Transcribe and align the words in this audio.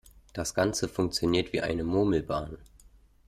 Das 0.33 0.55
Ganze 0.55 0.87
funktioniert 0.89 1.53
wie 1.53 1.61
eine 1.61 1.83
Murmelbahn. 1.83 2.57